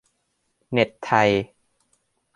[0.71, 1.29] เน็ตไทย